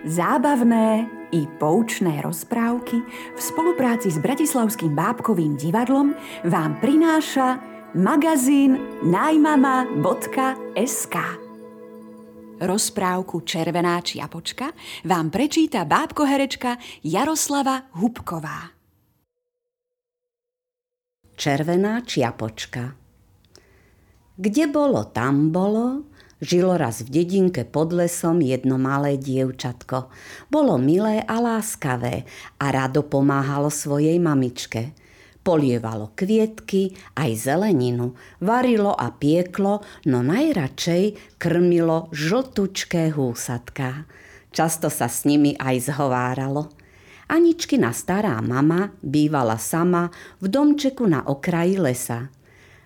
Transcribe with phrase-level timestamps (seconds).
[0.00, 3.04] Zábavné i poučné rozprávky
[3.36, 6.16] v spolupráci s Bratislavským bábkovým divadlom
[6.48, 7.60] vám prináša
[7.92, 11.16] magazín najmama.sk
[12.64, 14.72] Rozprávku Červená čiapočka
[15.04, 18.72] vám prečíta bábkoherečka Jaroslava Hubková.
[21.36, 22.96] Červená čiapočka.
[24.40, 26.08] Kde bolo, tam bolo,
[26.40, 30.08] Žilo raz v dedinke pod lesom jedno malé dievčatko.
[30.48, 32.24] Bolo milé a láskavé
[32.56, 34.96] a rado pomáhalo svojej mamičke.
[35.44, 44.08] Polievalo kvietky, aj zeleninu, varilo a pieklo, no najradšej krmilo žltučké húsatka.
[44.48, 46.72] Často sa s nimi aj zhováralo.
[47.28, 50.08] Aničkina stará mama bývala sama
[50.40, 52.39] v domčeku na okraji lesa.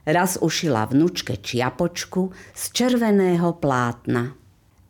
[0.05, 4.37] Raz ušila vnúčke čiapočku z červeného plátna.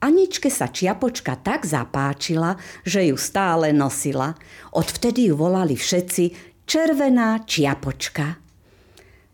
[0.03, 4.35] Aničke sa čiapočka tak zapáčila, že ju stále nosila.
[4.75, 6.25] Odvtedy ju volali všetci
[6.67, 8.43] červená čiapočka.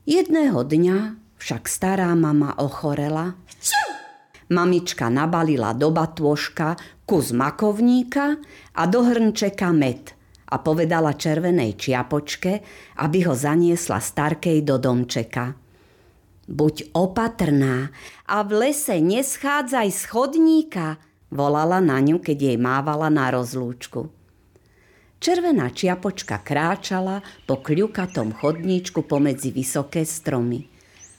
[0.05, 0.98] Jedného dňa
[1.41, 3.34] však stará mama ochorela.
[4.53, 6.77] Mamička nabalila do batôžka
[7.09, 8.39] kus makovníka
[8.77, 10.15] a do hrnčeka med
[10.50, 12.53] a povedala červenej čiapočke,
[13.03, 15.69] aby ho zaniesla starkej do domčeka.
[16.51, 17.95] Buď opatrná
[18.27, 20.98] a v lese neschádzaj z chodníka,
[21.31, 24.11] volala na ňu, keď jej mávala na rozlúčku.
[25.23, 30.67] Červená čiapočka kráčala po kľukatom chodníčku pomedzi vysoké stromy.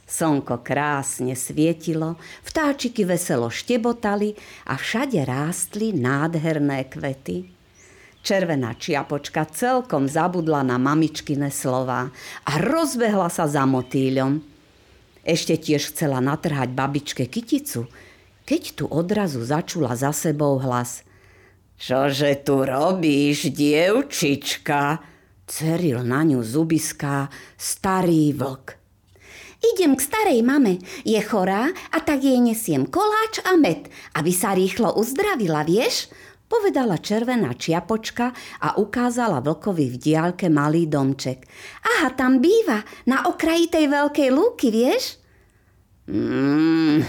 [0.04, 4.36] Slnko krásne svietilo, vtáčiky veselo štebotali
[4.68, 7.48] a všade rástli nádherné kvety.
[8.20, 12.12] Červená čiapočka celkom zabudla na mamičkine slova
[12.44, 14.32] a rozbehla sa za motýľom–
[15.22, 17.86] ešte tiež chcela natrhať babičke kyticu,
[18.46, 21.06] keď tu odrazu začula za sebou hlas.
[21.82, 25.02] Čože tu robíš, dievčička?
[25.50, 28.78] Ceril na ňu zubiská starý vlk.
[29.62, 30.82] Idem k starej mame.
[31.06, 36.10] Je chorá a tak jej nesiem koláč a med, aby sa rýchlo uzdravila, vieš?
[36.52, 41.48] Povedala červená čiapočka a ukázala vlkovi v diálke malý domček.
[41.88, 45.16] Aha, tam býva, na okraji tej veľkej lúky, vieš?
[46.12, 47.08] Mmm,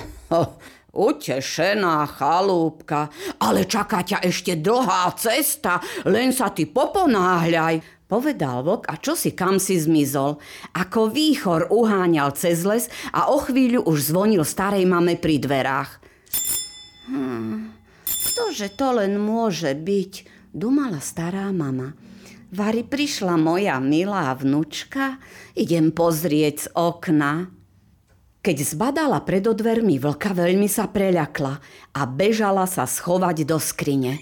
[0.95, 3.11] utešená chalúbka,
[3.43, 9.33] ale čaká ťa ešte dlhá cesta, len sa ty poponáhľaj, povedal vlk a čo si
[9.33, 10.37] kam si zmizol.
[10.77, 15.91] Ako výchor uháňal cez les a o chvíľu už zvonil starej mame pri dverách.
[17.09, 17.82] Hmm,
[18.33, 20.13] Ktože to len môže byť,
[20.57, 21.93] dumala stará mama.
[22.49, 25.21] Vary prišla moja milá vnučka,
[25.53, 27.53] idem pozrieť z okna.
[28.41, 31.61] Keď zbadala pred odvermi vlka, veľmi sa preľakla
[31.93, 34.17] a bežala sa schovať do skrine.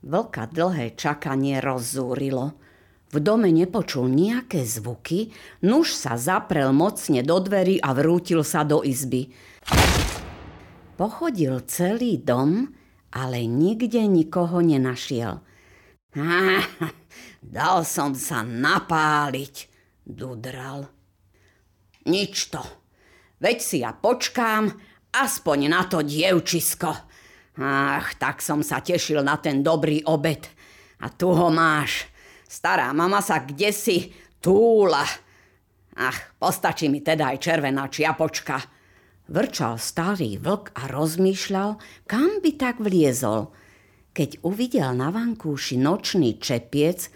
[0.00, 2.56] Vlka dlhé čakanie rozzúrilo.
[3.12, 5.28] V dome nepočul nejaké zvuky,
[5.60, 9.28] nuž sa zaprel mocne do dverí a vrútil sa do izby.
[11.00, 12.76] Pochodil celý dom,
[13.16, 15.40] ale nikde nikoho nenašiel.
[16.12, 16.60] Ha,
[17.56, 19.64] dal som sa napáliť,
[20.04, 20.92] dudral.
[22.04, 22.60] Nič to.
[23.40, 24.76] Veď si ja počkám,
[25.16, 26.92] aspoň na to dievčisko.
[27.64, 30.52] Ach, tak som sa tešil na ten dobrý obed.
[31.00, 32.12] A tu ho máš.
[32.44, 35.08] Stará mama sa kde si túla.
[35.96, 38.79] Ach, postačí mi teda aj červená čiapočka.
[39.30, 41.78] Vrčal starý vlk a rozmýšľal,
[42.10, 43.54] kam by tak vliezol.
[44.10, 47.14] Keď uvidel na vankúši nočný čepiec,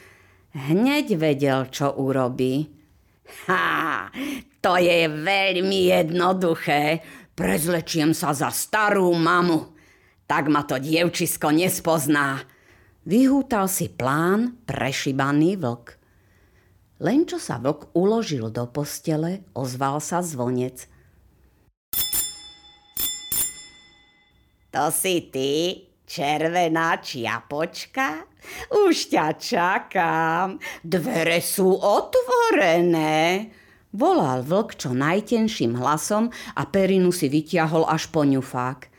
[0.55, 2.71] hneď vedel, čo urobí.
[3.51, 4.15] Ha,
[4.63, 7.03] to je veľmi jednoduché.
[7.35, 9.75] Prezlečiem sa za starú mamu.
[10.31, 12.47] Tak ma to dievčisko nespozná.
[13.03, 15.99] Vyhútal si plán prešibaný vlk.
[17.03, 20.87] Len čo sa vlk uložil do postele, ozval sa zvonec–
[24.75, 28.27] To si ty, červená čiapočka?
[28.75, 30.59] Už ťa čakám.
[30.83, 33.55] Dvere sú otvorené.
[33.95, 38.91] Volal vlk čo najtenším hlasom a perinu si vytiahol až po ňufák.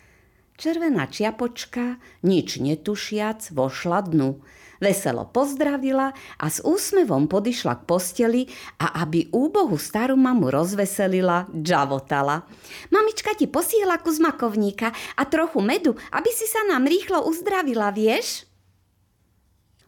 [0.55, 4.39] Červená čiapočka, nič netušiac, vošla dnu.
[4.79, 8.41] Veselo pozdravila a s úsmevom podišla k posteli
[8.79, 12.47] a aby úbohu starú mamu rozveselila, džavotala.
[12.87, 18.47] Mamička ti posiela kus makovníka a trochu medu, aby si sa nám rýchlo uzdravila, vieš?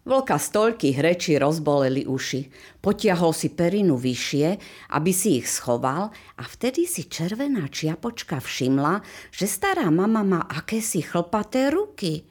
[0.08, 2.48] Vlka z toľkých rečí rozboleli uši.
[2.80, 4.48] Potiahol si perinu vyššie,
[4.96, 9.04] aby si ich schoval a vtedy si červená čiapočka všimla,
[9.36, 12.24] že stará mama má akési chlpaté ruky.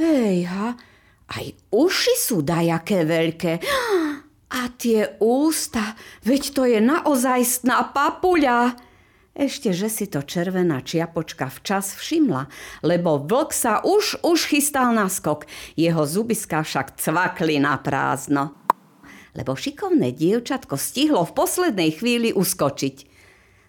[0.00, 0.80] Hejha,
[1.28, 3.52] aj uši sú dajaké veľké.
[4.54, 8.78] A tie ústa, veď to je naozajstná papuľa.
[9.34, 12.46] Ešte, že si to červená čiapočka včas všimla,
[12.86, 15.50] lebo vlk sa už, už chystal na skok.
[15.74, 18.54] Jeho zubiska však cvakli na prázdno.
[19.34, 23.10] Lebo šikovné dievčatko stihlo v poslednej chvíli uskočiť.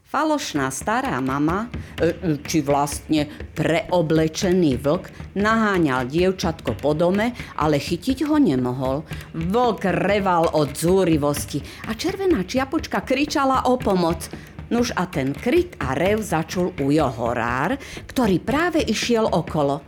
[0.06, 1.66] Falošná stará mama,
[1.98, 3.26] e, e, či vlastne
[3.58, 9.02] preoblečený vlk, naháňal dievčatko po dome, ale chytiť ho nemohol.
[9.34, 14.30] Vlk reval od zúrivosti a červená čiapočka kričala o pomoc.
[14.74, 17.78] Nuž a ten krik a rev začul ujo horár,
[18.10, 19.86] ktorý práve išiel okolo.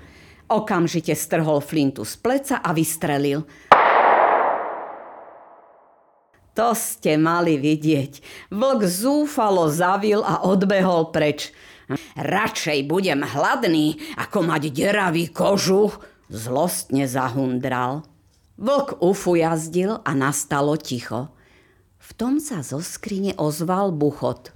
[0.48, 3.44] Okamžite strhol flintu z pleca a vystrelil.
[6.58, 8.22] To ste mali vidieť.
[8.50, 11.54] Vlk zúfalo zavil a odbehol preč.
[12.18, 16.02] Radšej budem hladný, ako mať deravý kožuch,
[16.34, 18.10] zlostne zahundral.
[18.58, 21.30] Vlk ufujazdil a nastalo ticho.
[22.08, 24.56] V tom sa zo skrine ozval buchot.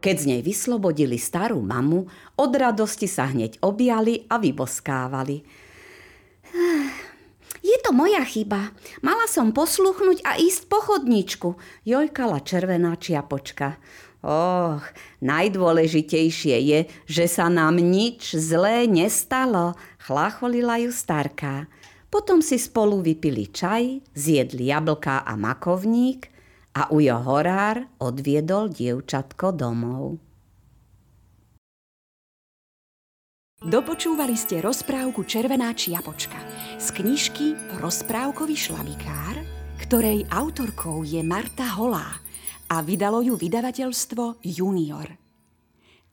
[0.00, 2.08] Keď z nej vyslobodili starú mamu,
[2.40, 5.44] od radosti sa hneď objali a vyboskávali.
[7.64, 8.72] Je to moja chyba.
[9.04, 11.48] Mala som posluchnúť a ísť po chodničku,
[11.84, 13.76] jojkala červená čiapočka.
[14.24, 14.84] Och,
[15.20, 21.68] najdôležitejšie je, že sa nám nič zlé nestalo, chlácholila ju starka.
[22.14, 26.30] Potom si spolu vypili čaj, zjedli jablká a makovník
[26.78, 30.22] a Ujo Horár odviedol dievčatko domov.
[33.58, 36.38] Dopočúvali ste rozprávku Červená čiapočka
[36.78, 37.46] z knižky
[37.82, 39.42] Rozprávkový šlabikár,
[39.82, 42.22] ktorej autorkou je Marta Holá
[42.70, 45.23] a vydalo ju vydavateľstvo Junior.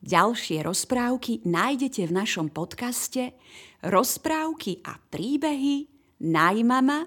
[0.01, 3.37] Ďalšie rozprávky nájdete v našom podcaste
[3.85, 5.85] Rozprávky a príbehy
[6.21, 7.01] najmama.sk